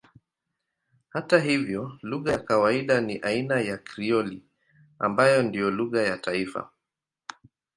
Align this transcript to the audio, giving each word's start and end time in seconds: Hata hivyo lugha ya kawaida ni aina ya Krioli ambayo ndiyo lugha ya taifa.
Hata 1.09 1.39
hivyo 1.39 1.97
lugha 2.01 2.31
ya 2.31 2.39
kawaida 2.39 3.01
ni 3.01 3.17
aina 3.19 3.59
ya 3.61 3.77
Krioli 3.77 4.43
ambayo 4.99 5.43
ndiyo 5.43 5.71
lugha 5.71 6.01
ya 6.01 6.17
taifa. 6.17 6.69